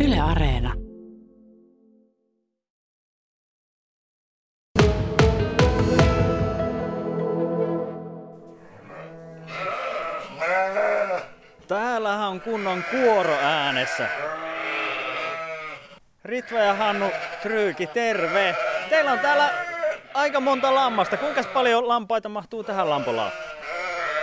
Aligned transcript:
Yle 0.00 0.20
Areena. 0.20 0.72
Täällähän 11.68 12.28
on 12.28 12.40
kunnon 12.40 12.84
kuoro 12.90 13.34
äänessä. 13.42 14.08
Ritva 16.24 16.58
ja 16.58 16.74
Hannu 16.74 17.10
Tryyki, 17.42 17.86
terve! 17.86 18.56
Teillä 18.88 19.12
on 19.12 19.18
täällä 19.18 19.50
aika 20.14 20.40
monta 20.40 20.74
lammasta. 20.74 21.16
Kuinka 21.16 21.42
paljon 21.54 21.88
lampaita 21.88 22.28
mahtuu 22.28 22.64
tähän 22.64 22.90
lampolaan? 22.90 23.32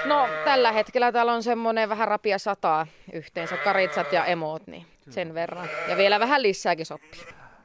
No 0.06 0.28
tällä 0.46 0.72
hetkellä 0.72 1.12
täällä 1.12 1.34
on 1.34 1.44
semmoinen 1.44 1.90
vähän 1.90 2.08
rapia 2.08 2.38
sataa 2.38 2.88
yhteensä, 3.14 3.58
karitsat 3.58 4.14
ja 4.14 4.26
emot, 4.26 4.68
niin 4.68 4.86
sen 5.10 5.34
verran. 5.34 5.70
Ja 5.88 5.98
vielä 5.98 6.20
vähän 6.20 6.42
lisääkin 6.42 6.86
sopii. 6.86 7.22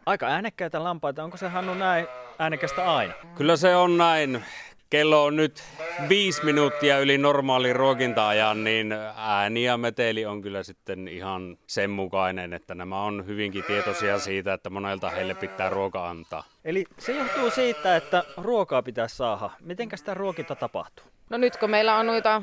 Aika 0.07 0.27
äänekkäitä 0.27 0.85
lampaita. 0.85 1.25
Onko 1.25 1.37
se 1.37 1.49
Hannu 1.49 1.75
näin 1.75 2.07
äänekästä 2.39 2.95
aina? 2.95 3.15
Kyllä 3.35 3.57
se 3.57 3.77
on 3.77 3.97
näin. 3.97 4.45
Kello 4.91 5.25
on 5.25 5.37
nyt 5.37 5.63
viisi 6.09 6.45
minuuttia 6.45 6.99
yli 6.99 7.19
normaali 7.19 7.73
ruokinta-ajan, 7.73 8.65
niin 8.65 8.95
ääni 9.17 9.65
ja 9.65 9.77
meteli 9.77 10.27
on 10.27 10.43
kyllä 10.43 10.63
sitten 10.63 11.09
ihan 11.09 11.59
sen 11.67 11.91
mukainen, 11.91 12.53
että 12.53 12.75
nämä 12.75 13.03
on 13.03 13.27
hyvinkin 13.27 13.65
tietoisia 13.65 14.19
siitä, 14.19 14.55
että 14.55 14.71
monelta 14.71 15.11
heille 15.11 15.35
pitää 15.35 15.71
ruoka 15.71 16.09
antaa. 16.09 16.45
Eli 16.65 16.85
se 16.99 17.13
johtuu 17.13 17.51
siitä, 17.51 17.97
että 17.97 18.25
ruokaa 18.37 18.83
pitää 18.83 19.09
saada. 19.09 19.51
Mitenkä 19.61 19.97
sitä 19.97 20.15
ruokinta 20.15 20.55
tapahtuu? 20.55 21.16
No 21.31 21.37
nyt 21.37 21.57
kun 21.57 21.71
meillä 21.71 21.97
on 21.97 22.07
noita 22.07 22.43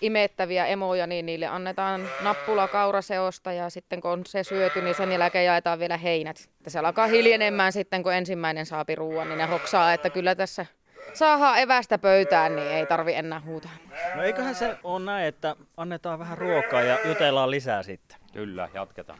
imettäviä 0.00 0.66
emoja, 0.66 1.06
niin 1.06 1.26
niille 1.26 1.46
annetaan 1.46 2.08
nappula 2.22 2.68
kauraseosta 2.68 3.52
ja 3.52 3.70
sitten 3.70 4.00
kun 4.00 4.10
on 4.10 4.26
se 4.26 4.44
syöty, 4.44 4.82
niin 4.82 4.94
sen 4.94 5.12
jälkeen 5.12 5.44
jaetaan 5.44 5.78
vielä 5.78 5.96
heinät. 5.96 6.48
Että 6.58 6.70
se 6.70 6.78
alkaa 6.78 7.06
hiljenemään 7.06 7.72
sitten, 7.72 8.02
kun 8.02 8.14
ensimmäinen 8.14 8.66
saapi 8.66 8.94
ruoan, 8.94 9.28
niin 9.28 9.38
ne 9.38 9.46
hoksaa, 9.46 9.92
että 9.92 10.10
kyllä 10.10 10.34
tässä 10.34 10.66
saadaan 11.14 11.58
evästä 11.58 11.98
pöytään, 11.98 12.56
niin 12.56 12.68
ei 12.68 12.86
tarvi 12.86 13.14
enää 13.14 13.40
huutaa. 13.40 13.70
No 14.14 14.22
eiköhän 14.22 14.54
se 14.54 14.76
ole 14.84 15.04
näin, 15.04 15.26
että 15.26 15.56
annetaan 15.76 16.18
vähän 16.18 16.38
ruokaa 16.38 16.82
ja 16.82 16.98
jutellaan 17.04 17.50
lisää 17.50 17.82
sitten. 17.82 18.18
Kyllä, 18.32 18.68
jatketaan. 18.74 19.18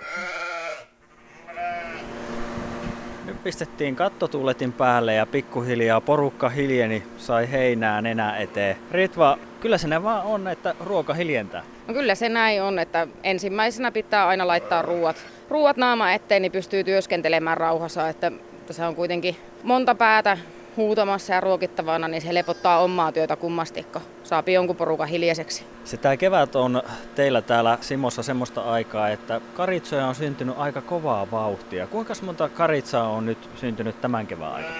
Pistettiin 3.44 3.96
kattotuuletin 3.96 4.72
päälle 4.72 5.14
ja 5.14 5.26
pikkuhiljaa 5.26 6.00
porukka 6.00 6.48
hiljeni, 6.48 7.02
sai 7.18 7.50
heinää 7.50 8.02
nenä 8.02 8.36
eteen. 8.36 8.76
Ritva, 8.90 9.38
kyllä 9.60 9.78
se 9.78 10.02
vaan 10.02 10.22
on, 10.26 10.48
että 10.48 10.74
ruoka 10.80 11.14
hiljentää. 11.14 11.62
No 11.88 11.94
kyllä 11.94 12.14
se 12.14 12.28
näin 12.28 12.62
on, 12.62 12.78
että 12.78 13.06
ensimmäisenä 13.22 13.92
pitää 13.92 14.26
aina 14.26 14.46
laittaa 14.46 14.82
ruuat, 14.82 15.16
ruuat 15.50 15.76
naama 15.76 16.12
eteen, 16.12 16.42
niin 16.42 16.52
pystyy 16.52 16.84
työskentelemään 16.84 17.56
rauhassa, 17.56 18.08
että 18.08 18.32
se 18.70 18.84
on 18.84 18.94
kuitenkin 18.94 19.36
monta 19.62 19.94
päätä 19.94 20.38
huutamassa 20.78 21.32
ja 21.32 21.40
ruokittavana, 21.40 22.08
niin 22.08 22.22
se 22.22 22.34
lepottaa 22.34 22.78
omaa 22.78 23.12
työtä 23.12 23.36
kummastikko. 23.36 24.00
Saapi 24.22 24.52
jonkun 24.52 24.76
porukan 24.76 25.08
hiljaiseksi. 25.08 25.64
Se 25.84 25.96
tämä 25.96 26.16
kevät 26.16 26.56
on 26.56 26.82
teillä 27.14 27.42
täällä 27.42 27.78
Simossa 27.80 28.22
semmoista 28.22 28.60
aikaa, 28.60 29.08
että 29.08 29.40
karitsoja 29.54 30.06
on 30.06 30.14
syntynyt 30.14 30.54
aika 30.58 30.80
kovaa 30.80 31.30
vauhtia. 31.30 31.86
Kuinka 31.86 32.14
monta 32.22 32.48
karitsaa 32.48 33.08
on 33.08 33.26
nyt 33.26 33.48
syntynyt 33.56 34.00
tämän 34.00 34.26
kevään 34.26 34.52
aikana? 34.52 34.74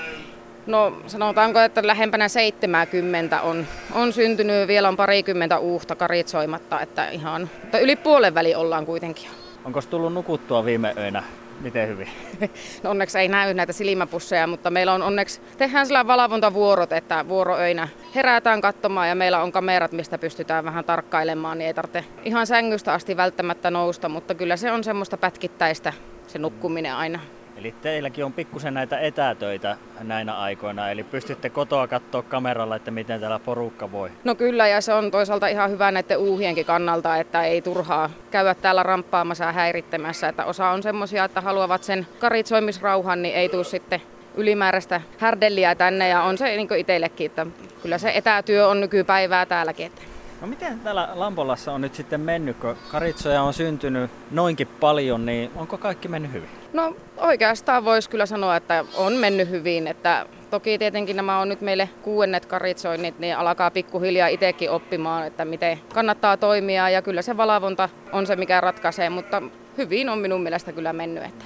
No 0.66 0.92
sanotaanko, 1.06 1.60
että 1.60 1.86
lähempänä 1.86 2.28
70 2.28 3.42
on, 3.42 3.66
on 3.94 4.12
syntynyt, 4.12 4.68
vielä 4.68 4.88
on 4.88 4.96
parikymmentä 4.96 5.58
uutta 5.58 5.96
karitsoimatta, 5.96 6.80
että 6.80 7.08
ihan, 7.08 7.50
yli 7.80 7.96
puolen 7.96 8.34
väli 8.34 8.54
ollaan 8.54 8.86
kuitenkin. 8.86 9.28
Onko 9.64 9.82
tullut 9.82 10.12
nukuttua 10.12 10.64
viime 10.64 10.94
öinä 10.98 11.22
Miten 11.60 11.88
hyvin? 11.88 12.08
No 12.82 12.90
onneksi 12.90 13.18
ei 13.18 13.28
näy 13.28 13.54
näitä 13.54 13.72
silmäpusseja, 13.72 14.46
mutta 14.46 14.70
meillä 14.70 14.92
on 14.92 15.02
onneksi, 15.02 15.40
tehdään 15.58 15.86
sillä 15.86 16.06
valvontavuorot, 16.06 16.92
että 16.92 17.28
vuoroöinä 17.28 17.88
herätään 18.14 18.60
katsomaan 18.60 19.08
ja 19.08 19.14
meillä 19.14 19.42
on 19.42 19.52
kamerat, 19.52 19.92
mistä 19.92 20.18
pystytään 20.18 20.64
vähän 20.64 20.84
tarkkailemaan, 20.84 21.58
niin 21.58 21.66
ei 21.66 21.74
tarvitse 21.74 22.04
ihan 22.24 22.46
sängystä 22.46 22.92
asti 22.92 23.16
välttämättä 23.16 23.70
nousta, 23.70 24.08
mutta 24.08 24.34
kyllä 24.34 24.56
se 24.56 24.72
on 24.72 24.84
semmoista 24.84 25.16
pätkittäistä 25.16 25.92
se 26.26 26.38
nukkuminen 26.38 26.94
aina. 26.94 27.20
Eli 27.58 27.74
teilläkin 27.82 28.24
on 28.24 28.32
pikkusen 28.32 28.74
näitä 28.74 28.98
etätöitä 28.98 29.76
näinä 30.00 30.34
aikoina, 30.34 30.90
eli 30.90 31.04
pystytte 31.04 31.50
kotoa 31.50 31.88
katsoa 31.88 32.22
kameralla, 32.22 32.76
että 32.76 32.90
miten 32.90 33.20
täällä 33.20 33.38
porukka 33.38 33.92
voi. 33.92 34.10
No 34.24 34.34
kyllä, 34.34 34.68
ja 34.68 34.80
se 34.80 34.94
on 34.94 35.10
toisaalta 35.10 35.48
ihan 35.48 35.70
hyvä 35.70 35.90
näiden 35.90 36.18
uuhienkin 36.18 36.66
kannalta, 36.66 37.16
että 37.16 37.44
ei 37.44 37.62
turhaa 37.62 38.10
käydä 38.30 38.54
täällä 38.54 38.82
ramppaamassa 38.82 39.44
ja 39.44 39.52
häirittämässä. 39.52 40.28
Että 40.28 40.44
osa 40.44 40.68
on 40.68 40.82
semmoisia, 40.82 41.24
että 41.24 41.40
haluavat 41.40 41.84
sen 41.84 42.06
karitsoimisrauhan, 42.18 43.22
niin 43.22 43.34
ei 43.34 43.48
tule 43.48 43.64
sitten 43.64 44.02
ylimääräistä 44.36 45.00
härdelliä 45.18 45.74
tänne, 45.74 46.08
ja 46.08 46.22
on 46.22 46.38
se 46.38 46.56
niin 46.56 46.68
itsellekin, 46.76 47.26
että 47.26 47.46
kyllä 47.82 47.98
se 47.98 48.12
etätyö 48.14 48.68
on 48.68 48.80
nykypäivää 48.80 49.46
täälläkin. 49.46 49.86
Että. 49.86 50.02
No 50.40 50.46
miten 50.46 50.80
täällä 50.80 51.08
Lampolassa 51.14 51.72
on 51.72 51.80
nyt 51.80 51.94
sitten 51.94 52.20
mennyt, 52.20 52.56
kun 52.56 52.76
karitsoja 52.90 53.42
on 53.42 53.54
syntynyt 53.54 54.10
noinkin 54.30 54.68
paljon, 54.80 55.26
niin 55.26 55.50
onko 55.56 55.78
kaikki 55.78 56.08
mennyt 56.08 56.32
hyvin? 56.32 56.57
No 56.72 56.96
oikeastaan 57.16 57.84
voisi 57.84 58.10
kyllä 58.10 58.26
sanoa, 58.26 58.56
että 58.56 58.84
on 58.94 59.12
mennyt 59.12 59.50
hyvin. 59.50 59.86
Että 59.86 60.26
toki 60.50 60.78
tietenkin 60.78 61.16
nämä 61.16 61.38
on 61.38 61.48
nyt 61.48 61.60
meille 61.60 61.88
kuuennet 62.02 62.46
karitsoinnit, 62.46 63.18
niin 63.18 63.36
alkaa 63.36 63.70
pikkuhiljaa 63.70 64.28
itsekin 64.28 64.70
oppimaan, 64.70 65.26
että 65.26 65.44
miten 65.44 65.78
kannattaa 65.94 66.36
toimia. 66.36 66.90
Ja 66.90 67.02
kyllä 67.02 67.22
se 67.22 67.36
valvonta 67.36 67.88
on 68.12 68.26
se, 68.26 68.36
mikä 68.36 68.60
ratkaisee, 68.60 69.10
mutta 69.10 69.42
hyvin 69.78 70.08
on 70.08 70.18
minun 70.18 70.42
mielestä 70.42 70.72
kyllä 70.72 70.92
mennyt. 70.92 71.24
Että 71.24 71.44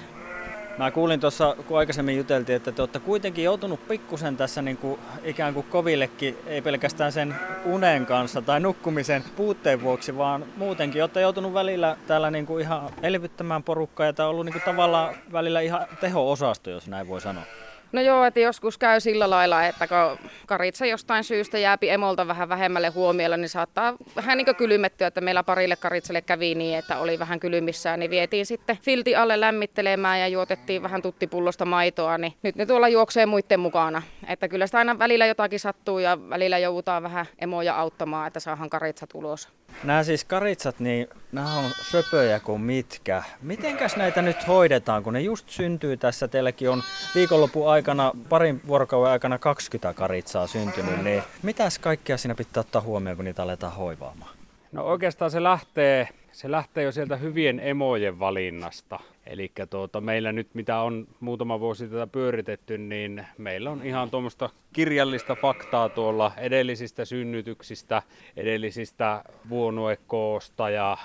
Mä 0.78 0.90
kuulin 0.90 1.20
tuossa, 1.20 1.56
kun 1.68 1.78
aikaisemmin 1.78 2.16
juteltiin, 2.16 2.56
että 2.56 2.72
te 2.72 2.82
olette 2.82 2.98
kuitenkin 2.98 3.44
joutunut 3.44 3.88
pikkusen 3.88 4.36
tässä 4.36 4.62
niin 4.62 4.76
kuin 4.76 5.00
ikään 5.24 5.54
kuin 5.54 5.66
kovillekin, 5.66 6.38
ei 6.46 6.62
pelkästään 6.62 7.12
sen 7.12 7.34
unen 7.64 8.06
kanssa 8.06 8.42
tai 8.42 8.60
nukkumisen 8.60 9.24
puutteen 9.36 9.82
vuoksi, 9.82 10.16
vaan 10.16 10.44
muutenkin 10.56 11.02
olette 11.02 11.20
joutunut 11.20 11.54
välillä 11.54 11.96
täällä 12.06 12.30
niin 12.30 12.46
kuin 12.46 12.62
ihan 12.62 12.90
elvyttämään 13.02 13.62
porukkaa 13.62 14.06
ja 14.06 14.12
tämä 14.12 14.26
on 14.26 14.30
ollut 14.30 14.44
niin 14.44 14.52
kuin 14.52 14.62
tavallaan 14.62 15.14
välillä 15.32 15.60
ihan 15.60 15.86
teho-osasto, 16.00 16.70
jos 16.70 16.88
näin 16.88 17.08
voi 17.08 17.20
sanoa. 17.20 17.44
No 17.92 18.00
joo, 18.00 18.24
että 18.24 18.40
joskus 18.40 18.78
käy 18.78 19.00
sillä 19.00 19.30
lailla, 19.30 19.66
että 19.66 19.88
kun 19.88 20.28
karitsa 20.46 20.86
jostain 20.86 21.24
syystä 21.24 21.58
jääpi 21.58 21.90
emolta 21.90 22.28
vähän 22.28 22.48
vähemmälle 22.48 22.88
huomiolle, 22.88 23.36
niin 23.36 23.48
saattaa 23.48 23.94
vähän 24.16 24.38
niin 24.38 24.56
kylmettyä, 24.56 25.06
että 25.06 25.20
meillä 25.20 25.42
parille 25.42 25.76
karitsalle 25.76 26.20
kävi 26.20 26.54
niin, 26.54 26.78
että 26.78 26.98
oli 26.98 27.18
vähän 27.18 27.40
kylmissään, 27.40 28.00
niin 28.00 28.10
vietiin 28.10 28.46
sitten 28.46 28.78
filti 28.82 29.16
alle 29.16 29.40
lämmittelemään 29.40 30.20
ja 30.20 30.28
juotettiin 30.28 30.82
vähän 30.82 31.02
tuttipullosta 31.02 31.64
maitoa, 31.64 32.18
niin 32.18 32.34
nyt 32.42 32.56
ne 32.56 32.66
tuolla 32.66 32.88
juoksee 32.88 33.26
muiden 33.26 33.60
mukana. 33.60 34.02
Että 34.28 34.48
kyllä 34.48 34.66
sitä 34.66 34.78
aina 34.78 34.98
välillä 34.98 35.26
jotakin 35.26 35.60
sattuu 35.60 35.98
ja 35.98 36.18
välillä 36.30 36.58
joudutaan 36.58 37.02
vähän 37.02 37.26
emoja 37.38 37.74
auttamaan, 37.74 38.26
että 38.26 38.40
saahan 38.40 38.70
karitsa 38.70 39.06
tulos. 39.06 39.48
Nämä 39.84 40.04
siis 40.04 40.24
karitsat, 40.24 40.80
niin 40.80 41.08
nämä 41.32 41.58
on 41.58 41.70
söpöjä 41.90 42.40
kuin 42.40 42.60
mitkä. 42.60 43.22
Mitenkäs 43.42 43.96
näitä 43.96 44.22
nyt 44.22 44.46
hoidetaan, 44.48 45.02
kun 45.02 45.12
ne 45.12 45.20
just 45.20 45.48
syntyy 45.48 45.96
tässä? 45.96 46.28
Teilläkin 46.28 46.70
on 46.70 46.82
viikonlopun 47.14 47.70
aikana, 47.70 48.12
parin 48.28 48.60
vuorokauden 48.66 49.12
aikana 49.12 49.38
20 49.38 49.94
karitsaa 49.94 50.46
syntynyt, 50.46 51.04
niin 51.04 51.22
mitäs 51.42 51.78
kaikkea 51.78 52.18
siinä 52.18 52.34
pitää 52.34 52.60
ottaa 52.60 52.82
huomioon, 52.82 53.16
kun 53.16 53.24
niitä 53.24 53.42
aletaan 53.42 53.72
hoivaamaan? 53.72 54.41
No 54.72 54.84
oikeastaan 54.84 55.30
se 55.30 55.42
lähtee, 55.42 56.08
se 56.32 56.50
lähtee 56.50 56.84
jo 56.84 56.92
sieltä 56.92 57.16
hyvien 57.16 57.60
emojen 57.60 58.18
valinnasta. 58.18 59.00
Eli 59.26 59.52
tuota, 59.70 60.00
meillä 60.00 60.32
nyt, 60.32 60.54
mitä 60.54 60.78
on 60.78 61.08
muutama 61.20 61.60
vuosi 61.60 61.88
tätä 61.88 62.06
pyöritetty, 62.06 62.78
niin 62.78 63.26
meillä 63.38 63.70
on 63.70 63.86
ihan 63.86 64.10
tuommoista 64.10 64.50
kirjallista 64.72 65.34
faktaa 65.34 65.88
tuolla 65.88 66.32
edellisistä 66.36 67.04
synnytyksistä, 67.04 68.02
edellisistä 68.36 69.24
vuonuekoosta 69.48 70.70
ja 70.70 70.98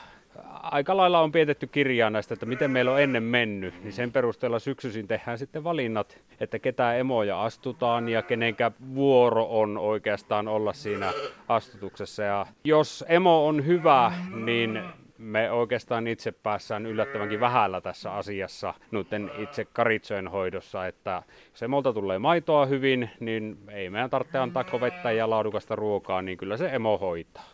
aika 0.71 0.97
lailla 0.97 1.19
on 1.19 1.31
pietetty 1.31 1.67
kirjaa 1.67 2.09
näistä, 2.09 2.33
että 2.33 2.45
miten 2.45 2.71
meillä 2.71 2.91
on 2.91 3.01
ennen 3.01 3.23
mennyt, 3.23 3.83
niin 3.83 3.93
sen 3.93 4.11
perusteella 4.11 4.59
syksyisin 4.59 5.07
tehdään 5.07 5.37
sitten 5.37 5.63
valinnat, 5.63 6.19
että 6.39 6.59
ketä 6.59 6.95
emoja 6.95 7.43
astutaan 7.43 8.09
ja 8.09 8.21
kenenkä 8.21 8.71
vuoro 8.95 9.47
on 9.49 9.77
oikeastaan 9.77 10.47
olla 10.47 10.73
siinä 10.73 11.13
astutuksessa. 11.47 12.23
Ja 12.23 12.45
jos 12.63 13.05
emo 13.07 13.47
on 13.47 13.65
hyvä, 13.65 14.11
niin 14.45 14.81
me 15.17 15.51
oikeastaan 15.51 16.07
itse 16.07 16.31
päässään 16.31 16.85
yllättävänkin 16.85 17.39
vähällä 17.39 17.81
tässä 17.81 18.11
asiassa 18.11 18.73
noiden 18.91 19.31
itse 19.37 19.65
karitsojen 19.65 20.27
hoidossa, 20.27 20.87
että 20.87 21.23
jos 21.51 21.63
emolta 21.63 21.93
tulee 21.93 22.19
maitoa 22.19 22.65
hyvin, 22.65 23.09
niin 23.19 23.57
ei 23.69 23.89
meidän 23.89 24.09
tarvitse 24.09 24.37
antaa 24.37 24.63
kovettä 24.63 25.11
ja 25.11 25.29
laadukasta 25.29 25.75
ruokaa, 25.75 26.21
niin 26.21 26.37
kyllä 26.37 26.57
se 26.57 26.69
emo 26.73 26.97
hoitaa. 26.97 27.45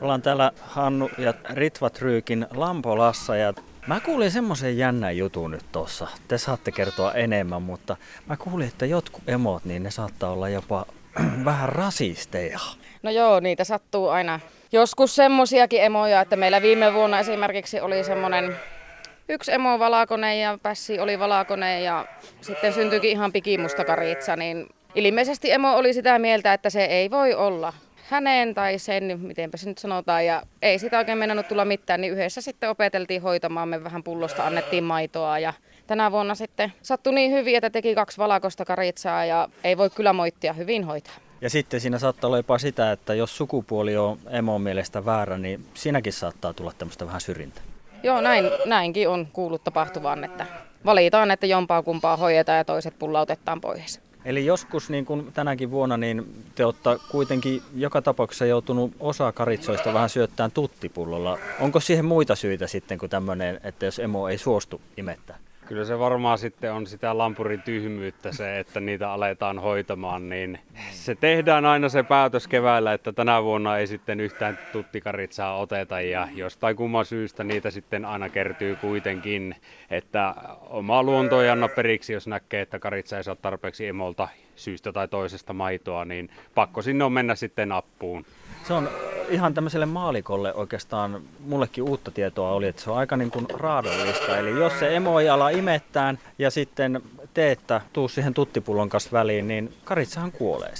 Ollaan 0.00 0.22
täällä 0.22 0.52
Hannu 0.60 1.10
ja 1.18 1.34
Ritva 1.50 1.90
Tryykin 1.90 2.46
Lampolassa 2.54 3.36
ja 3.36 3.52
mä 3.86 4.00
kuulin 4.00 4.30
semmoisen 4.30 4.78
jännän 4.78 5.16
jutun 5.16 5.50
nyt 5.50 5.64
tossa. 5.72 6.06
Te 6.28 6.38
saatte 6.38 6.72
kertoa 6.72 7.12
enemmän, 7.12 7.62
mutta 7.62 7.96
mä 8.26 8.36
kuulin, 8.36 8.68
että 8.68 8.86
jotkut 8.86 9.28
emot, 9.28 9.64
niin 9.64 9.82
ne 9.82 9.90
saattaa 9.90 10.30
olla 10.30 10.48
jopa 10.48 10.86
vähän 11.44 11.68
rasisteja. 11.68 12.58
No 13.02 13.10
joo, 13.10 13.40
niitä 13.40 13.64
sattuu 13.64 14.08
aina 14.08 14.40
joskus 14.72 15.16
semmoisiakin 15.16 15.82
emoja, 15.82 16.20
että 16.20 16.36
meillä 16.36 16.62
viime 16.62 16.94
vuonna 16.94 17.20
esimerkiksi 17.20 17.80
oli 17.80 18.04
semmoinen 18.04 18.56
yksi 19.28 19.52
emo 19.52 19.78
valakone 19.78 20.36
ja 20.36 20.58
pässi 20.62 21.00
oli 21.00 21.18
valakone 21.18 21.80
ja 21.80 22.06
sitten 22.40 22.72
syntyikin 22.72 23.10
ihan 23.10 23.32
pikimusta 23.32 23.84
karitsa, 23.84 24.36
niin 24.36 24.68
ilmeisesti 24.94 25.52
emo 25.52 25.76
oli 25.76 25.92
sitä 25.92 26.18
mieltä, 26.18 26.52
että 26.52 26.70
se 26.70 26.84
ei 26.84 27.10
voi 27.10 27.34
olla 27.34 27.72
hänen 28.10 28.54
tai 28.54 28.78
sen, 28.78 29.20
mitenpä 29.22 29.56
se 29.56 29.68
nyt 29.68 29.78
sanotaan, 29.78 30.26
ja 30.26 30.42
ei 30.62 30.78
sitä 30.78 30.98
oikein 30.98 31.18
mennä 31.18 31.42
tulla 31.42 31.64
mitään, 31.64 32.00
niin 32.00 32.12
yhdessä 32.12 32.40
sitten 32.40 32.70
opeteltiin 32.70 33.22
hoitamaan, 33.22 33.68
me 33.68 33.84
vähän 33.84 34.02
pullosta 34.02 34.46
annettiin 34.46 34.84
maitoa 34.84 35.38
ja 35.38 35.52
tänä 35.86 36.12
vuonna 36.12 36.34
sitten 36.34 36.72
sattui 36.82 37.14
niin 37.14 37.32
hyvin, 37.32 37.56
että 37.56 37.70
teki 37.70 37.94
kaksi 37.94 38.18
valakosta 38.18 38.64
karitsaa 38.64 39.24
ja 39.24 39.48
ei 39.64 39.76
voi 39.76 39.90
kyllä 39.90 40.12
moittia 40.12 40.52
hyvin 40.52 40.84
hoitaa. 40.84 41.14
Ja 41.40 41.50
sitten 41.50 41.80
siinä 41.80 41.98
saattaa 41.98 42.28
olla 42.28 42.36
jopa 42.36 42.58
sitä, 42.58 42.92
että 42.92 43.14
jos 43.14 43.36
sukupuoli 43.36 43.96
on 43.96 44.18
emon 44.30 44.62
mielestä 44.62 45.04
väärä, 45.04 45.38
niin 45.38 45.66
siinäkin 45.74 46.12
saattaa 46.12 46.52
tulla 46.52 46.72
tämmöistä 46.78 47.06
vähän 47.06 47.20
syrjintää. 47.20 47.64
Joo, 48.02 48.20
näin, 48.20 48.44
näinkin 48.66 49.08
on 49.08 49.28
kuullut 49.32 49.64
tapahtuvan, 49.64 50.24
että 50.24 50.46
valitaan, 50.84 51.30
että 51.30 51.46
jompaa 51.46 51.82
kumpaa 51.82 52.16
hoidetaan 52.16 52.58
ja 52.58 52.64
toiset 52.64 52.98
pullautetaan 52.98 53.60
pois. 53.60 54.09
Eli 54.24 54.46
joskus 54.46 54.90
niin 54.90 55.06
kuin 55.06 55.32
tänäkin 55.32 55.70
vuonna 55.70 55.96
niin 55.96 56.44
te 56.54 56.64
olette 56.64 56.90
kuitenkin 57.10 57.62
joka 57.74 58.02
tapauksessa 58.02 58.46
joutunut 58.46 58.92
osa 59.00 59.32
karitsoista 59.32 59.94
vähän 59.94 60.10
syöttään 60.10 60.50
tuttipullolla. 60.50 61.38
Onko 61.60 61.80
siihen 61.80 62.04
muita 62.04 62.34
syitä 62.34 62.66
sitten 62.66 62.98
kuin 62.98 63.10
tämmöinen, 63.10 63.60
että 63.64 63.86
jos 63.86 63.98
emo 63.98 64.28
ei 64.28 64.38
suostu 64.38 64.80
imettää? 64.96 65.38
Kyllä 65.70 65.84
se 65.84 65.98
varmaan 65.98 66.38
sitten 66.38 66.72
on 66.72 66.86
sitä 66.86 67.18
lampurin 67.18 67.62
tyhmyyttä 67.62 68.32
se, 68.32 68.58
että 68.58 68.80
niitä 68.80 69.12
aletaan 69.12 69.58
hoitamaan, 69.58 70.28
niin 70.28 70.58
se 70.90 71.14
tehdään 71.14 71.64
aina 71.64 71.88
se 71.88 72.02
päätös 72.02 72.48
keväällä, 72.48 72.92
että 72.92 73.12
tänä 73.12 73.42
vuonna 73.42 73.78
ei 73.78 73.86
sitten 73.86 74.20
yhtään 74.20 74.58
tuttikaritsaa 74.72 75.58
oteta 75.58 76.00
ja 76.00 76.28
jostain 76.34 76.76
kumman 76.76 77.04
syystä 77.04 77.44
niitä 77.44 77.70
sitten 77.70 78.04
aina 78.04 78.28
kertyy 78.28 78.76
kuitenkin, 78.76 79.56
että 79.90 80.34
oma 80.60 81.02
luonto 81.02 81.42
ei 81.42 81.48
anna 81.50 81.68
periksi, 81.68 82.12
jos 82.12 82.26
näkee, 82.26 82.60
että 82.60 82.78
karitsa 82.78 83.16
ei 83.16 83.24
saa 83.24 83.36
tarpeeksi 83.36 83.86
emolta 83.86 84.28
syystä 84.56 84.92
tai 84.92 85.08
toisesta 85.08 85.52
maitoa, 85.52 86.04
niin 86.04 86.30
pakko 86.54 86.82
sinne 86.82 87.04
on 87.04 87.12
mennä 87.12 87.34
sitten 87.34 87.72
appuun. 87.72 88.24
Se 88.62 88.72
on 88.72 88.88
ihan 89.30 89.54
tämmöiselle 89.54 89.86
maalikolle 89.86 90.54
oikeastaan 90.54 91.22
mullekin 91.40 91.84
uutta 91.84 92.10
tietoa 92.10 92.50
oli, 92.50 92.68
että 92.68 92.82
se 92.82 92.90
on 92.90 92.98
aika 92.98 93.16
niin 93.16 93.30
kuin 93.30 93.46
raadollista. 93.50 94.38
Eli 94.38 94.50
jos 94.50 94.78
se 94.78 94.96
emo 94.96 95.20
ei 95.20 95.28
ala 95.28 95.50
imettään 95.50 96.18
ja 96.38 96.50
sitten 96.50 97.02
teettä 97.34 97.80
tuu 97.92 98.08
siihen 98.08 98.34
tuttipullon 98.34 98.88
kanssa 98.88 99.10
väliin, 99.12 99.48
niin 99.48 99.74
karitsahan 99.84 100.32
kuolee. 100.32 100.74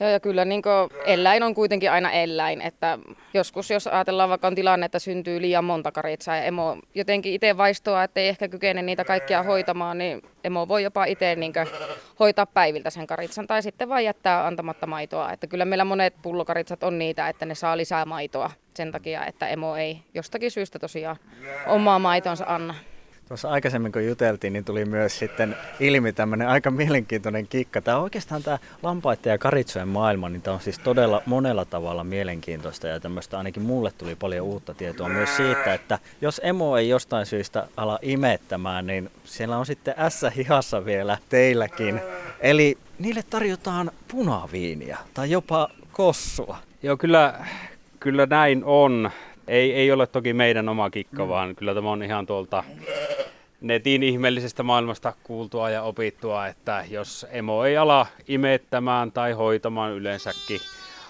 Joo, 0.00 0.10
ja 0.10 0.20
kyllä 0.20 0.44
niin 0.44 0.62
eläin 1.04 1.42
on 1.42 1.54
kuitenkin 1.54 1.90
aina 1.90 2.10
eläin, 2.10 2.60
että 2.60 2.98
joskus 3.34 3.70
jos 3.70 3.86
ajatellaan 3.86 4.30
vaikka 4.30 4.46
on 4.46 4.54
tilanne, 4.54 4.86
että 4.86 4.98
syntyy 4.98 5.40
liian 5.40 5.64
monta 5.64 5.92
karitsaa 5.92 6.36
ja 6.36 6.42
emo 6.42 6.76
jotenkin 6.94 7.32
itse 7.32 7.56
vaistoa, 7.56 8.04
että 8.04 8.20
ei 8.20 8.28
ehkä 8.28 8.48
kykene 8.48 8.82
niitä 8.82 9.04
kaikkia 9.04 9.42
hoitamaan, 9.42 9.98
niin 9.98 10.22
emo 10.44 10.68
voi 10.68 10.82
jopa 10.82 11.04
itse 11.04 11.36
niin 11.36 11.52
hoitaa 12.18 12.46
päiviltä 12.46 12.90
sen 12.90 13.06
karitsan 13.06 13.46
tai 13.46 13.62
sitten 13.62 13.88
vain 13.88 14.04
jättää 14.04 14.46
antamatta 14.46 14.86
maitoa. 14.86 15.32
Että 15.32 15.46
kyllä 15.46 15.64
meillä 15.64 15.84
monet 15.84 16.14
pullokaritsat 16.22 16.82
on 16.82 16.98
niitä, 16.98 17.28
että 17.28 17.46
ne 17.46 17.54
saa 17.54 17.76
lisää 17.76 18.04
maitoa 18.04 18.50
sen 18.74 18.92
takia, 18.92 19.26
että 19.26 19.48
emo 19.48 19.76
ei 19.76 19.98
jostakin 20.14 20.50
syystä 20.50 20.78
tosiaan 20.78 21.16
omaa 21.66 21.98
maitonsa 21.98 22.44
anna. 22.48 22.74
Tuossa 23.28 23.50
aikaisemmin 23.50 23.92
kun 23.92 24.06
juteltiin, 24.06 24.52
niin 24.52 24.64
tuli 24.64 24.84
myös 24.84 25.18
sitten 25.18 25.56
ilmi 25.80 26.12
tämmöinen 26.12 26.48
aika 26.48 26.70
mielenkiintoinen 26.70 27.46
kikka. 27.48 27.80
Tämä 27.80 27.98
oikeastaan 27.98 28.42
tämä 28.42 28.58
lampaiden 28.82 29.30
ja 29.30 29.38
karitsojen 29.38 29.88
maailma, 29.88 30.28
niin 30.28 30.42
tämä 30.42 30.54
on 30.54 30.60
siis 30.60 30.78
todella 30.78 31.22
monella 31.26 31.64
tavalla 31.64 32.04
mielenkiintoista 32.04 32.86
ja 32.86 33.00
tämmöistä 33.00 33.38
ainakin 33.38 33.62
mulle 33.62 33.92
tuli 33.98 34.14
paljon 34.14 34.46
uutta 34.46 34.74
tietoa 34.74 35.08
myös 35.08 35.36
siitä, 35.36 35.74
että 35.74 35.98
jos 36.20 36.40
emo 36.44 36.76
ei 36.76 36.88
jostain 36.88 37.26
syystä 37.26 37.68
ala 37.76 37.98
imettämään, 38.02 38.86
niin 38.86 39.10
siellä 39.24 39.56
on 39.56 39.66
sitten 39.66 39.94
ässä 39.98 40.30
hihassa 40.30 40.84
vielä 40.84 41.18
teilläkin. 41.28 42.00
Eli 42.40 42.78
niille 42.98 43.22
tarjotaan 43.30 43.90
punaviiniä 44.08 44.98
tai 45.14 45.30
jopa 45.30 45.68
kossua. 45.92 46.56
Joo, 46.82 46.96
kyllä, 46.96 47.34
kyllä 48.00 48.26
näin 48.26 48.64
on. 48.64 49.10
Ei, 49.48 49.72
ei 49.72 49.92
ole 49.92 50.06
toki 50.06 50.32
meidän 50.32 50.68
oma 50.68 50.90
kikka, 50.90 51.22
mm. 51.22 51.28
vaan 51.28 51.56
kyllä 51.56 51.74
tämä 51.74 51.90
on 51.90 52.02
ihan 52.02 52.26
tuolta 52.26 52.64
netin 53.60 54.02
ihmeellisestä 54.02 54.62
maailmasta 54.62 55.12
kuultua 55.22 55.70
ja 55.70 55.82
opittua, 55.82 56.46
että 56.46 56.84
jos 56.90 57.26
emo 57.30 57.64
ei 57.64 57.76
ala 57.76 58.06
imettämään 58.28 59.12
tai 59.12 59.32
hoitamaan 59.32 59.92
yleensäkin 59.92 60.60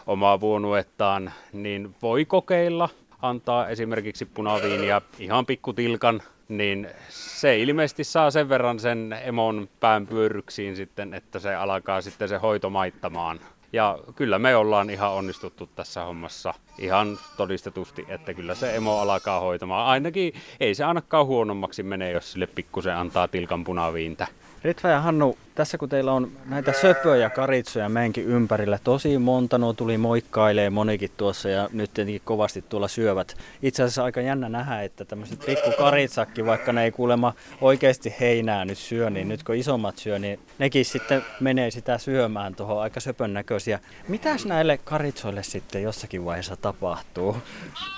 omaa 0.06 0.40
vuonuettaan, 0.40 1.32
niin 1.52 1.94
voi 2.02 2.24
kokeilla 2.24 2.88
antaa 3.22 3.68
esimerkiksi 3.68 4.24
punaviinia 4.24 5.02
ihan 5.18 5.46
pikkutilkan, 5.46 6.22
niin 6.48 6.88
se 7.08 7.58
ilmeisesti 7.58 8.04
saa 8.04 8.30
sen 8.30 8.48
verran 8.48 8.80
sen 8.80 9.16
emon 9.24 9.68
pään 9.80 10.06
pyörryksiin 10.06 10.76
sitten, 10.76 11.14
että 11.14 11.38
se 11.38 11.54
alkaa 11.54 12.00
sitten 12.00 12.28
se 12.28 12.36
hoito 12.36 12.70
maittamaan. 12.70 13.40
Ja 13.76 13.98
kyllä 14.14 14.38
me 14.38 14.56
ollaan 14.56 14.90
ihan 14.90 15.12
onnistuttu 15.12 15.68
tässä 15.74 16.04
hommassa 16.04 16.54
ihan 16.78 17.18
todistetusti, 17.36 18.04
että 18.08 18.34
kyllä 18.34 18.54
se 18.54 18.76
emo 18.76 18.98
alkaa 18.98 19.40
hoitamaan. 19.40 19.86
Ainakin 19.86 20.34
ei 20.60 20.74
se 20.74 20.84
ainakaan 20.84 21.26
huonommaksi 21.26 21.82
mene, 21.82 22.10
jos 22.10 22.32
sille 22.32 22.46
pikkusen 22.46 22.96
antaa 22.96 23.28
tilkan 23.28 23.64
punaviintä. 23.64 24.26
Ritva 24.66 24.88
ja 24.88 25.00
Hannu, 25.00 25.38
tässä 25.54 25.78
kun 25.78 25.88
teillä 25.88 26.12
on 26.12 26.32
näitä 26.46 26.72
söpöjä 26.72 27.30
karitsoja 27.30 27.88
meidänkin 27.88 28.24
ympärillä, 28.24 28.78
tosi 28.84 29.18
monta 29.18 29.58
nuo 29.58 29.72
tuli 29.72 29.98
moikkailee 29.98 30.70
monikin 30.70 31.10
tuossa 31.16 31.48
ja 31.48 31.68
nyt 31.72 31.94
tietenkin 31.94 32.22
kovasti 32.24 32.62
tuolla 32.62 32.88
syövät. 32.88 33.36
Itse 33.62 33.82
asiassa 33.82 34.04
aika 34.04 34.20
jännä 34.20 34.48
nähdä, 34.48 34.82
että 34.82 35.04
tämmöiset 35.04 35.38
pikku 35.46 35.70
karitsakki, 35.78 36.46
vaikka 36.46 36.72
ne 36.72 36.84
ei 36.84 36.92
kuulemma 36.92 37.32
oikeasti 37.60 38.14
heinää 38.20 38.64
nyt 38.64 38.78
syö, 38.78 39.10
niin 39.10 39.28
nyt 39.28 39.42
kun 39.42 39.54
isommat 39.54 39.98
syö, 39.98 40.18
niin 40.18 40.40
nekin 40.58 40.84
sitten 40.84 41.24
menee 41.40 41.70
sitä 41.70 41.98
syömään 41.98 42.54
tuohon 42.54 42.82
aika 42.82 43.00
söpön 43.00 43.34
näköisiä. 43.34 43.78
Mitäs 44.08 44.46
näille 44.46 44.78
karitsoille 44.84 45.42
sitten 45.42 45.82
jossakin 45.82 46.24
vaiheessa 46.24 46.56
tapahtuu? 46.56 47.36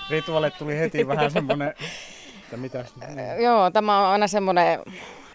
Ritvalle 0.09 0.51
tuli 0.51 0.79
heti 0.79 1.07
vähän 1.07 1.31
semmoinen, 1.31 1.73
että 2.43 2.57
mitäs? 2.57 2.93
Joo, 3.43 3.71
tämä 3.71 3.99
on 3.99 4.07
aina 4.07 4.27
semmoinen 4.27 4.79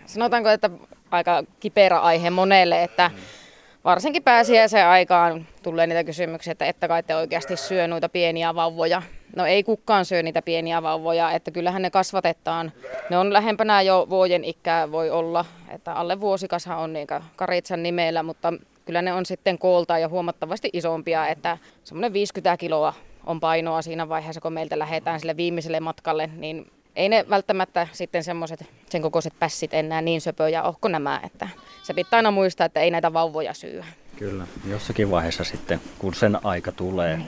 sanotaanko, 0.06 0.48
että 0.48 0.70
aika 1.14 1.44
kiperä 1.60 1.98
aihe 1.98 2.30
monelle, 2.30 2.82
että 2.82 3.10
varsinkin 3.84 4.22
pääsiäisen 4.22 4.86
aikaan 4.86 5.46
tulee 5.62 5.86
niitä 5.86 6.04
kysymyksiä, 6.04 6.52
että 6.52 6.66
että 6.66 6.88
kai 6.88 7.02
te 7.02 7.16
oikeasti 7.16 7.56
syö 7.56 7.88
noita 7.88 8.08
pieniä 8.08 8.54
vauvoja. 8.54 9.02
No 9.36 9.46
ei 9.46 9.62
kukaan 9.62 10.04
syö 10.04 10.22
niitä 10.22 10.42
pieniä 10.42 10.82
vauvoja, 10.82 11.32
että 11.32 11.50
kyllähän 11.50 11.82
ne 11.82 11.90
kasvatetaan. 11.90 12.72
Ne 13.10 13.18
on 13.18 13.32
lähempänä 13.32 13.82
jo 13.82 14.06
vuoden 14.10 14.44
ikää 14.44 14.92
voi 14.92 15.10
olla, 15.10 15.44
että 15.68 15.92
alle 15.92 16.20
vuosikashan 16.20 16.78
on 16.78 16.92
niin 16.92 17.06
karitsan 17.36 17.82
nimellä, 17.82 18.22
mutta 18.22 18.52
kyllä 18.84 19.02
ne 19.02 19.12
on 19.12 19.26
sitten 19.26 19.58
kooltaan 19.58 20.00
ja 20.00 20.08
huomattavasti 20.08 20.70
isompia, 20.72 21.28
että 21.28 21.58
semmoinen 21.84 22.12
50 22.12 22.56
kiloa 22.56 22.94
on 23.26 23.40
painoa 23.40 23.82
siinä 23.82 24.08
vaiheessa, 24.08 24.40
kun 24.40 24.52
meiltä 24.52 24.78
lähdetään 24.78 25.20
sille 25.20 25.36
viimeiselle 25.36 25.80
matkalle, 25.80 26.30
niin 26.36 26.70
ei 26.96 27.08
ne 27.08 27.24
välttämättä 27.30 27.88
sitten 27.92 28.24
semmoiset 28.24 28.64
sen 28.90 29.02
kokoiset 29.02 29.32
pässit 29.38 29.74
enää 29.74 30.00
niin 30.00 30.20
söpöjä 30.20 30.62
ole 30.62 30.74
kuin 30.80 30.92
nämä, 30.92 31.20
että 31.24 31.48
se 31.82 31.94
pitää 31.94 32.16
aina 32.16 32.30
muistaa, 32.30 32.64
että 32.64 32.80
ei 32.80 32.90
näitä 32.90 33.12
vauvoja 33.12 33.54
syö. 33.54 33.82
Kyllä, 34.16 34.46
jossakin 34.70 35.10
vaiheessa 35.10 35.44
sitten, 35.44 35.80
kun 35.98 36.14
sen 36.14 36.38
aika 36.44 36.72
tulee. 36.72 37.18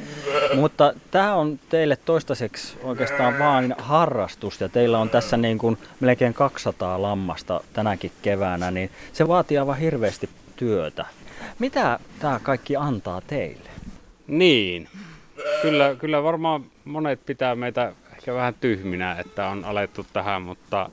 Mutta 0.55 0.95
tämä 1.11 1.35
on 1.35 1.59
teille 1.69 1.97
toistaiseksi 1.97 2.79
oikeastaan 2.83 3.39
vain 3.39 3.75
harrastus 3.79 4.61
ja 4.61 4.69
teillä 4.69 4.99
on 4.99 5.11
tässä 5.11 5.37
niin 5.37 5.59
kuin 5.59 5.79
melkein 6.01 6.35
200 6.35 7.03
lammasta 7.03 7.61
tänäkin 7.73 8.13
keväänä, 8.23 8.71
niin 8.71 8.91
se 9.13 9.29
vaatii 9.29 9.59
aivan 9.59 9.79
hirveästi 9.79 10.29
työtä. 10.57 11.07
Mitä 11.59 11.99
tämä 12.19 12.41
kaikki 12.43 12.77
antaa 12.77 13.21
teille? 13.21 13.71
Niin, 14.27 14.89
kyllä, 15.63 15.95
kyllä 15.99 16.23
varmaan 16.23 16.65
monet 16.85 17.27
pitää 17.27 17.55
meitä 17.55 17.93
ehkä 18.27 18.35
vähän 18.35 18.55
tyhminä, 18.55 19.17
että 19.19 19.49
on 19.49 19.65
alettu 19.65 20.07
tähän, 20.13 20.43
mutta 20.43 20.91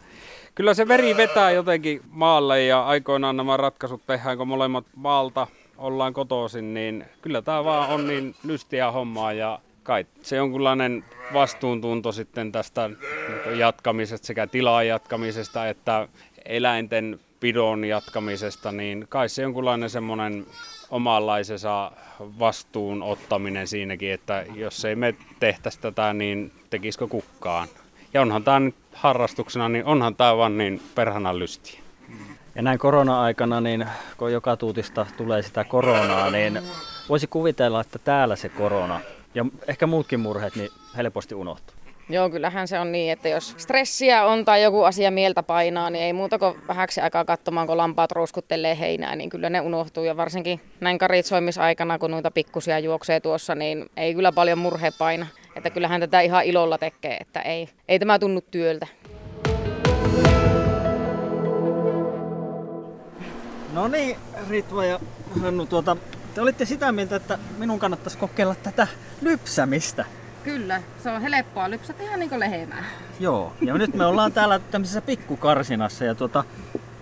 kyllä 0.55 0.73
se 0.73 0.87
veri 0.87 1.17
vetää 1.17 1.51
jotenkin 1.51 2.01
maalle 2.09 2.63
ja 2.63 2.83
aikoinaan 2.85 3.37
nämä 3.37 3.57
ratkaisut 3.57 4.01
tehdään, 4.07 4.37
kun 4.37 4.47
molemmat 4.47 4.85
maalta 4.95 5.47
ollaan 5.77 6.13
kotoisin, 6.13 6.73
niin 6.73 7.05
kyllä 7.21 7.41
tämä 7.41 7.63
vaan 7.63 7.89
on 7.89 8.07
niin 8.07 8.35
lystiä 8.43 8.91
hommaa 8.91 9.33
ja 9.33 9.59
kai 9.83 10.05
se 10.21 10.35
jonkunlainen 10.35 11.03
vastuuntunto 11.33 12.11
sitten 12.11 12.51
tästä 12.51 12.89
jatkamisesta 13.57 14.27
sekä 14.27 14.47
tilaa 14.47 14.83
jatkamisesta 14.83 15.67
että 15.67 16.07
eläinten 16.45 17.19
pidon 17.39 17.85
jatkamisesta, 17.85 18.71
niin 18.71 19.05
kai 19.09 19.29
se 19.29 19.41
jonkunlainen 19.41 19.89
semmoinen 19.89 20.45
omanlaisensa 20.93 21.91
vastuun 22.39 23.03
ottaminen 23.03 23.67
siinäkin, 23.67 24.13
että 24.13 24.45
jos 24.55 24.85
ei 24.85 24.95
me 24.95 25.15
tehtäisi 25.39 25.79
tätä, 25.79 26.13
niin 26.13 26.51
tekisikö 26.69 27.07
kukkaan. 27.07 27.67
Ja 28.13 28.21
onhan 28.21 28.43
tämä 28.43 28.59
nyt 28.59 28.75
harrastuksena, 28.93 29.69
niin 29.69 29.85
onhan 29.85 30.15
tämä 30.15 30.37
vaan 30.37 30.57
niin 30.57 30.81
perhana 30.95 31.39
lystiä. 31.39 31.79
Ja 32.55 32.61
näin 32.61 32.79
korona-aikana, 32.79 33.61
niin 33.61 33.85
kun 34.17 34.31
joka 34.31 34.57
tuutista 34.57 35.05
tulee 35.17 35.41
sitä 35.41 35.63
koronaa, 35.63 36.31
niin 36.31 36.61
voisi 37.09 37.27
kuvitella, 37.27 37.81
että 37.81 37.99
täällä 37.99 38.35
se 38.35 38.49
korona 38.49 38.99
ja 39.35 39.45
ehkä 39.67 39.87
muutkin 39.87 40.19
murheet 40.19 40.55
niin 40.55 40.69
helposti 40.97 41.35
unohtuu. 41.35 41.82
Joo, 42.09 42.29
kyllähän 42.29 42.67
se 42.67 42.79
on 42.79 42.91
niin, 42.91 43.11
että 43.11 43.29
jos 43.29 43.55
stressiä 43.57 44.25
on 44.25 44.45
tai 44.45 44.63
joku 44.63 44.83
asia 44.83 45.11
mieltä 45.11 45.43
painaa, 45.43 45.89
niin 45.89 46.03
ei 46.03 46.13
muuta 46.13 46.39
kuin 46.39 46.55
vähäksi 46.67 47.01
aikaa 47.01 47.25
katsomaan, 47.25 47.67
kun 47.67 47.77
lampaat 47.77 48.11
ruuskuttelee 48.11 48.79
heinää, 48.79 49.15
niin 49.15 49.29
kyllä 49.29 49.49
ne 49.49 49.61
unohtuu. 49.61 50.03
Ja 50.03 50.17
varsinkin 50.17 50.61
näin 50.79 50.97
karitsoimisaikana, 50.97 51.99
kun 51.99 52.11
noita 52.11 52.31
pikkusia 52.31 52.79
juoksee 52.79 53.19
tuossa, 53.19 53.55
niin 53.55 53.85
ei 53.97 54.13
kyllä 54.13 54.31
paljon 54.31 54.57
murhe 54.57 54.91
paina. 54.97 55.27
Että 55.55 55.69
kyllähän 55.69 56.01
tätä 56.01 56.21
ihan 56.21 56.45
ilolla 56.45 56.77
tekee, 56.77 57.17
että 57.21 57.41
ei, 57.41 57.69
ei 57.87 57.99
tämä 57.99 58.19
tunnu 58.19 58.41
työltä. 58.41 58.87
No 63.73 63.87
niin, 63.87 64.17
Ritva 64.49 64.85
ja 64.85 64.99
Hannu, 65.41 65.65
tuota, 65.65 65.97
te 66.35 66.41
olitte 66.41 66.65
sitä 66.65 66.91
mieltä, 66.91 67.15
että 67.15 67.39
minun 67.57 67.79
kannattaisi 67.79 68.17
kokeilla 68.17 68.55
tätä 68.55 68.87
lypsämistä. 69.21 70.05
Kyllä, 70.43 70.81
se 71.03 71.11
on 71.11 71.21
helppoa 71.21 71.69
lypsätä 71.69 72.03
ihan 72.03 72.19
niin 72.19 72.29
kuin 72.29 72.39
lehmää. 72.39 72.83
Joo, 73.19 73.53
ja 73.61 73.73
nyt 73.73 73.93
me 73.93 74.05
ollaan 74.05 74.31
täällä 74.31 74.59
tämmöisessä 74.71 75.01
pikkukarsinassa 75.01 76.05
ja 76.05 76.15
tuota, 76.15 76.43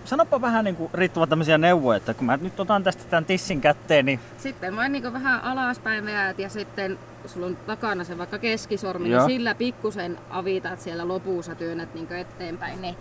sanopa 0.04 0.40
vähän 0.40 0.64
niin 0.64 0.76
kuin 0.76 0.90
Ritva 0.94 1.26
tämmöisiä 1.26 1.58
neuvoja, 1.58 1.96
että 1.96 2.14
kun 2.14 2.26
mä 2.26 2.36
nyt 2.42 2.60
otan 2.60 2.84
tästä 2.84 3.04
tämän 3.04 3.24
tissin 3.24 3.60
kätteen, 3.60 4.06
niin... 4.06 4.20
Sitten 4.38 4.76
vain 4.76 4.92
niin 4.92 5.12
vähän 5.12 5.40
alaspäin 5.44 6.06
veät 6.06 6.38
ja 6.38 6.48
sitten 6.48 6.98
sulla 7.26 7.46
on 7.46 7.56
takana 7.56 8.04
se 8.04 8.18
vaikka 8.18 8.38
keskisormi, 8.38 9.10
Joo. 9.10 9.26
niin 9.26 9.36
sillä 9.36 9.54
pikkusen 9.54 10.18
avitat 10.30 10.80
siellä 10.80 11.08
lopussa 11.08 11.54
työnnät 11.54 11.94
niin 11.94 12.12
eteenpäin. 12.12 12.82
Niin. 12.82 12.96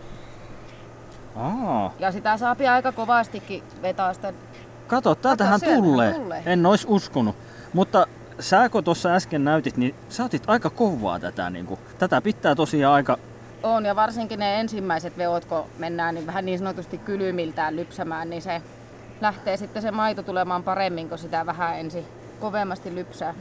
Aa, 1.36 1.94
Ja 2.00 2.12
sitä 2.12 2.38
saapii 2.38 2.68
aika 2.68 2.92
kovastikin 2.92 3.64
vetää 3.82 4.14
sitä. 4.14 4.34
kato, 4.88 5.16
täältähän 5.16 5.62
tulee. 5.62 6.14
tulee. 6.14 6.44
En 6.46 6.66
ois 6.66 6.86
uskonut. 6.90 7.36
Mutta 7.74 8.08
sä 8.42 8.70
kun 8.70 8.84
tuossa 8.84 9.14
äsken 9.14 9.44
näytit, 9.44 9.78
niin 9.78 9.96
sä 10.10 10.24
otit 10.24 10.44
aika 10.48 10.70
kovaa 10.70 11.20
tätä. 11.20 11.50
Niin 11.50 11.66
kuin, 11.66 11.80
tätä 12.00 12.22
pitää 12.22 12.56
tosiaan 12.56 12.94
aika... 12.94 13.18
On 13.64 13.86
ja 13.86 13.96
varsinkin 13.96 14.40
ne 14.40 14.60
ensimmäiset 14.60 15.18
veot, 15.18 15.46
kun 15.46 15.64
mennään 15.78 16.16
niin 16.16 16.28
vähän 16.28 16.46
niin 16.46 16.60
sanotusti 16.60 16.98
kylmiltään 16.98 17.76
lypsämään, 17.76 18.30
niin 18.30 18.42
se 18.42 18.62
lähtee 19.22 19.58
sitten 19.58 19.82
se 19.82 19.92
maito 19.92 20.24
tulemaan 20.24 20.64
paremmin, 20.64 21.10
kun 21.10 21.18
sitä 21.18 21.46
vähän 21.46 21.80
ensin 21.80 22.06
kovemmasti 22.40 22.96
lypsää. 22.96 23.34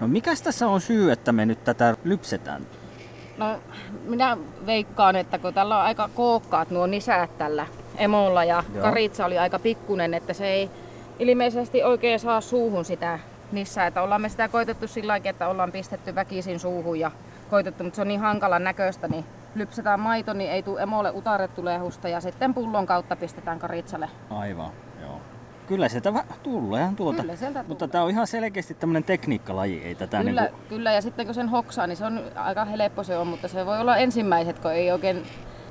No 0.00 0.08
mikäs 0.08 0.42
tässä 0.42 0.68
on 0.68 0.80
syy, 0.80 1.12
että 1.12 1.32
me 1.32 1.46
nyt 1.46 1.64
tätä 1.64 1.96
lypsetään? 2.04 2.62
No, 3.38 3.58
minä 4.04 4.36
veikkaan, 4.66 5.16
että 5.16 5.38
kun 5.38 5.54
tällä 5.54 5.78
on 5.78 5.84
aika 5.84 6.10
kookkaat 6.14 6.70
nuo 6.70 6.86
nisäät 6.86 7.38
tällä 7.38 7.66
emolla 7.98 8.44
ja 8.44 8.64
Joo. 8.74 8.82
karitsa 8.82 9.26
oli 9.26 9.38
aika 9.38 9.58
pikkunen, 9.58 10.14
että 10.14 10.32
se 10.32 10.46
ei 10.46 10.70
ilmeisesti 11.18 11.82
oikein 11.82 12.20
saa 12.20 12.40
suuhun 12.40 12.84
sitä 12.84 13.18
nissää. 13.52 13.86
Että 13.86 14.02
ollaan 14.02 14.20
me 14.20 14.28
sitä 14.28 14.48
koitettu 14.48 14.88
sillä 14.88 15.10
lailla, 15.10 15.30
että 15.30 15.48
ollaan 15.48 15.72
pistetty 15.72 16.14
väkisin 16.14 16.60
suuhun 16.60 17.00
ja 17.00 17.10
koitettu, 17.50 17.84
mutta 17.84 17.96
se 17.96 18.02
on 18.02 18.08
niin 18.08 18.20
hankalan 18.20 18.64
näköistä, 18.64 19.08
niin 19.08 19.24
lypsetään 19.54 20.00
maito, 20.00 20.32
niin 20.32 20.50
ei 20.50 20.62
tule 20.62 20.82
emolle 20.82 21.10
utarettu 21.10 21.64
lehusta 21.64 22.08
ja 22.08 22.20
sitten 22.20 22.54
pullon 22.54 22.86
kautta 22.86 23.16
pistetään 23.16 23.58
karitsalle. 23.58 24.08
Aivan, 24.30 24.70
joo. 25.00 25.20
Kyllä 25.66 25.88
sieltä 25.88 26.12
tuleehan 26.42 26.96
tuota. 26.96 27.22
Kyllä 27.22 27.36
sieltä 27.36 27.64
Mutta 27.68 27.84
tulee. 27.84 27.92
tämä 27.92 28.04
on 28.04 28.10
ihan 28.10 28.26
selkeästi 28.26 28.74
tämmöinen 28.74 29.04
tekniikkalaji, 29.04 29.82
ei 29.84 29.94
tätä 29.94 30.18
Kyllä, 30.22 30.42
niinku... 30.42 30.58
kyllä, 30.68 30.92
ja 30.92 31.02
sitten 31.02 31.26
kun 31.26 31.34
sen 31.34 31.48
hoksaa, 31.48 31.86
niin 31.86 31.96
se 31.96 32.04
on 32.04 32.20
aika 32.34 32.64
helppo 32.64 33.02
se 33.02 33.18
on, 33.18 33.26
mutta 33.26 33.48
se 33.48 33.66
voi 33.66 33.80
olla 33.80 33.96
ensimmäiset, 33.96 34.58
kun 34.58 34.72
ei 34.72 34.92
oikein 34.92 35.22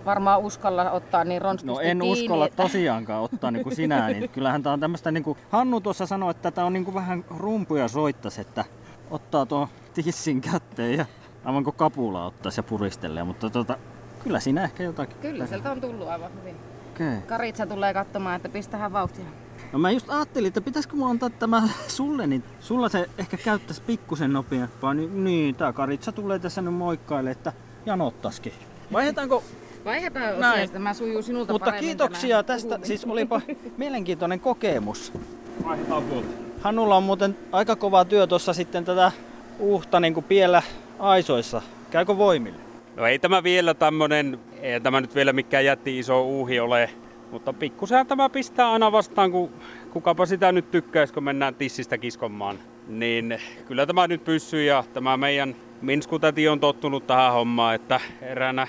varmaan 0.06 0.40
uskalla 0.40 0.92
ottaa 0.92 1.24
niin 1.24 1.42
ronskisti 1.42 1.74
No 1.74 1.80
en 1.80 2.00
kiinni. 2.00 2.24
uskalla 2.24 2.46
että- 2.46 2.64
tosiaankaan 2.64 3.22
ottaa 3.24 3.52
niin 3.52 3.64
kuin 3.64 3.76
sinä, 3.76 4.08
niin 4.08 4.30
kyllähän 4.30 4.64
tämä 4.64 4.74
on 4.74 4.80
tämmöistä 4.80 5.12
niin 5.12 5.24
kuin 5.24 5.38
Hannu 5.50 5.82
tuossa 5.82 6.06
sanoi, 6.06 6.32
että 6.32 6.52
tämä 6.52 6.68
on 6.68 6.74
niin 6.74 6.86
kuin 6.86 6.96
vähän 6.96 7.26
rumpuja 7.38 7.88
soittas, 7.88 8.40
että 8.40 8.66
ottaa 9.12 9.46
tuon 9.46 9.68
tissin 9.94 10.42
kätteen 10.42 10.98
ja 10.98 11.06
aivan 11.46 11.64
kuin 11.64 11.76
kapula 11.76 12.26
ottaisi 12.26 12.60
ja 12.60 12.64
puristelee, 12.64 13.24
mutta 13.24 13.50
tota, 13.50 13.78
kyllä 14.24 14.40
siinä 14.40 14.64
ehkä 14.64 14.84
jotakin. 14.84 15.18
Kyllä, 15.22 15.48
sieltä 15.48 15.72
on 15.72 15.82
tullut 15.82 16.08
aivan 16.08 16.32
hyvin. 16.40 16.56
Okay. 16.96 17.22
Karitsa 17.28 17.66
tulee 17.66 17.94
katsomaan, 17.94 18.36
että 18.36 18.50
pistähän 18.50 18.94
vauhtia. 18.94 19.26
No 19.74 19.80
mä 19.80 19.92
just 19.92 20.10
ajattelin, 20.10 20.48
että 20.48 20.62
pitäisikö 20.62 20.96
mun 20.96 21.10
antaa 21.10 21.30
tämä 21.30 21.64
sulle, 21.88 22.28
niin 22.28 22.44
sulla 22.60 22.90
se 22.90 23.10
ehkä 23.18 23.38
käyttäisi 23.38 23.82
pikkusen 23.82 24.34
nopeampaa. 24.34 24.94
Niin, 24.94 25.24
niin 25.24 25.56
tää 25.56 25.74
karitsa 25.74 26.12
tulee 26.12 26.40
tässä 26.40 26.62
nyt 26.62 26.74
moikkaille, 26.74 27.32
että 27.32 27.54
janottaskin. 27.86 28.54
Vaihdetaanko 28.94 29.44
Vaihdetaan 29.86 30.40
Näin. 30.40 30.82
mä 30.82 30.94
sujuu 30.94 31.22
sinulta 31.22 31.54
Mutta 31.54 31.72
kiitoksia 31.72 32.44
tästä, 32.44 32.80
siis 32.84 33.06
olipa 33.06 33.42
mielenkiintoinen 33.78 34.40
kokemus. 34.40 35.14
Vaihdetaan 35.66 36.04
puolta. 36.04 36.28
Hannulla 36.62 36.96
on 36.96 37.04
muuten 37.04 37.38
aika 37.52 37.76
kova 37.76 38.06
työ 38.06 38.28
tuossa 38.28 38.54
sitten 38.54 38.86
tätä 38.86 39.12
uhta 39.60 40.00
niin 40.00 40.14
kuin 40.14 40.24
piellä 40.24 40.62
aisoissa. 41.00 41.62
Käykö 41.92 42.18
voimille? 42.18 42.60
No 42.96 43.06
ei 43.06 43.20
tämä 43.20 43.44
vielä 43.44 43.74
tämmönen, 43.74 44.40
ei 44.62 44.82
tämä 44.82 45.02
nyt 45.02 45.16
vielä 45.16 45.34
mikään 45.34 45.66
jätti 45.66 46.00
iso 46.00 46.24
uuhi 46.24 46.60
ole, 46.60 46.90
mutta 47.32 47.54
pikkusen 47.54 48.08
tämä 48.08 48.30
pistää 48.30 48.72
aina 48.72 48.92
vastaan, 48.92 49.32
kun 49.32 49.50
kukapa 49.92 50.26
sitä 50.26 50.52
nyt 50.52 50.72
tykkäisi, 50.72 51.14
kun 51.14 51.24
mennään 51.24 51.56
tissistä 51.56 51.98
kiskomaan. 51.98 52.60
Niin 52.88 53.40
kyllä 53.68 53.86
tämä 53.86 54.08
nyt 54.08 54.24
pysyy 54.24 54.64
ja 54.64 54.84
tämä 54.94 55.18
meidän 55.18 55.56
Minskutäti 55.82 56.48
on 56.48 56.60
tottunut 56.60 57.08
tähän 57.08 57.34
hommaan, 57.34 57.76
että 57.76 58.00
eräänä 58.22 58.68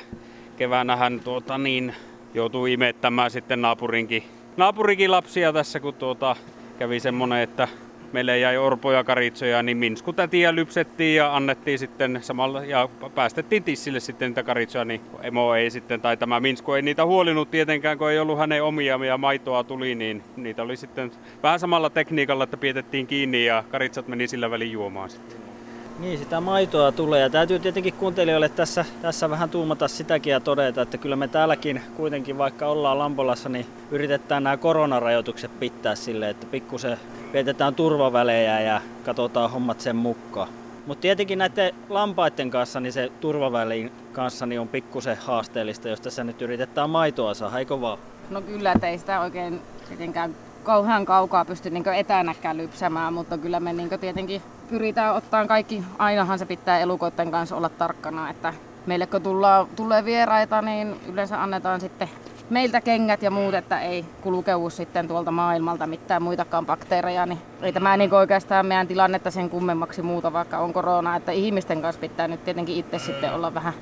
keväänä 0.56 0.96
hän 0.96 1.20
tuota 1.20 1.58
niin, 1.58 1.94
joutui 2.34 2.72
imettämään 2.72 3.30
sitten 3.30 3.62
naapurinkin, 3.62 4.22
naapurinkin 4.56 5.10
lapsia 5.10 5.52
tässä, 5.52 5.80
kun 5.80 5.94
tuota, 5.94 6.36
kävi 6.78 7.00
semmonen, 7.00 7.42
että 7.42 7.68
meille 8.12 8.38
jäi 8.38 8.56
orpoja 8.56 9.04
karitsoja, 9.04 9.62
niin 9.62 9.76
minskutätiä 9.76 10.54
lypsettiin 10.54 11.16
ja 11.16 11.36
annettiin 11.36 11.78
sitten 11.78 12.18
samalla 12.22 12.64
ja 12.64 12.88
päästettiin 13.14 13.62
tissille 13.62 14.00
sitten 14.00 14.30
niitä 14.30 14.42
karitsoja, 14.42 14.84
niin 14.84 15.00
emo 15.22 15.54
ei 15.54 15.70
sitten, 15.70 16.00
tai 16.00 16.16
tämä 16.16 16.40
minsku 16.40 16.72
ei 16.72 16.82
niitä 16.82 17.06
huolinut 17.06 17.50
tietenkään, 17.50 17.98
kun 17.98 18.10
ei 18.10 18.18
ollut 18.18 18.38
hänen 18.38 18.62
omia 18.62 18.98
ja 19.06 19.18
maitoa 19.18 19.64
tuli, 19.64 19.94
niin 19.94 20.22
niitä 20.36 20.62
oli 20.62 20.76
sitten 20.76 21.10
vähän 21.42 21.60
samalla 21.60 21.90
tekniikalla, 21.90 22.44
että 22.44 22.56
pietettiin 22.56 23.06
kiinni 23.06 23.44
ja 23.44 23.64
karitsat 23.70 24.08
meni 24.08 24.28
sillä 24.28 24.50
välin 24.50 24.72
juomaan 24.72 25.10
sitten. 25.10 25.55
Niin, 25.98 26.18
sitä 26.18 26.40
maitoa 26.40 26.92
tulee 26.92 27.20
ja 27.20 27.30
täytyy 27.30 27.58
tietenkin 27.58 27.92
kuuntelijoille 27.92 28.48
tässä, 28.48 28.84
tässä 29.02 29.30
vähän 29.30 29.50
tuumata 29.50 29.88
sitäkin 29.88 30.30
ja 30.30 30.40
todeta, 30.40 30.82
että 30.82 30.98
kyllä 30.98 31.16
me 31.16 31.28
täälläkin 31.28 31.82
kuitenkin 31.96 32.38
vaikka 32.38 32.66
ollaan 32.66 32.98
Lampolassa, 32.98 33.48
niin 33.48 33.66
yritetään 33.90 34.44
nämä 34.44 34.56
koronarajoitukset 34.56 35.60
pitää 35.60 35.94
sille, 35.94 36.30
että 36.30 36.46
pikkusen 36.46 36.98
vietetään 37.32 37.74
turvavälejä 37.74 38.60
ja 38.60 38.80
katsotaan 39.04 39.50
hommat 39.50 39.80
sen 39.80 39.96
mukaan. 39.96 40.48
Mutta 40.86 41.02
tietenkin 41.02 41.38
näiden 41.38 41.74
lampaiden 41.88 42.50
kanssa, 42.50 42.80
niin 42.80 42.92
se 42.92 43.12
turvavälin 43.20 43.92
kanssa 44.12 44.46
niin 44.46 44.60
on 44.60 44.68
pikkusen 44.68 45.16
haasteellista, 45.16 45.88
jos 45.88 46.00
tässä 46.00 46.24
nyt 46.24 46.42
yritetään 46.42 46.90
maitoa 46.90 47.34
saada, 47.34 47.58
eikö 47.58 47.80
vaan? 47.80 47.98
No 48.30 48.40
kyllä, 48.40 48.72
että 48.72 48.88
ei 48.88 48.98
sitä 48.98 49.20
oikein 49.20 49.60
tietenkään 49.88 50.36
kauhean 50.62 51.04
kaukaa 51.04 51.44
pysty 51.44 51.70
niin 51.70 51.88
etänäkään 51.88 52.56
lypsämään, 52.56 53.12
mutta 53.12 53.38
kyllä 53.38 53.60
me 53.60 53.72
niin 53.72 54.00
tietenkin 54.00 54.42
pyritään 54.70 55.14
ottaa 55.14 55.46
kaikki, 55.46 55.85
ainahan 55.99 56.38
se 56.38 56.46
pitää 56.46 56.78
elukoiden 56.78 57.30
kanssa 57.30 57.56
olla 57.56 57.68
tarkkana, 57.68 58.30
että 58.30 58.54
meille 58.87 59.06
kun 59.06 59.23
tullaan, 59.23 59.66
tulee 59.76 60.04
vieraita, 60.04 60.62
niin 60.62 60.96
yleensä 61.12 61.42
annetaan 61.42 61.80
sitten 61.80 62.08
meiltä 62.50 62.80
kengät 62.80 63.23
ja 63.23 63.30
muut, 63.30 63.54
että 63.54 63.80
ei 63.80 64.04
kulkeudu 64.20 64.70
sitten 64.70 65.08
tuolta 65.08 65.30
maailmalta 65.30 65.87
mitään 65.87 66.23
muitakaan 66.23 66.66
bakteereja, 66.66 67.26
niin 67.26 67.38
ei 67.62 67.73
tämä 67.73 67.96
niin 67.96 68.14
oikeastaan 68.14 68.66
meidän 68.66 68.87
tilannetta 68.87 69.30
sen 69.30 69.50
kummemmaksi 69.50 70.02
muuta, 70.02 70.32
vaikka 70.32 70.58
on 70.58 70.73
korona, 70.73 71.16
että 71.16 71.32
ihmisten 71.32 71.82
kanssa 71.82 72.00
pitää 72.00 72.28
nyt 72.28 72.44
tietenkin 72.44 72.76
itse 72.76 72.99
sitten 72.99 73.35
olla 73.35 73.54
vähän 73.54 73.75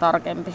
tarkempi. 0.00 0.54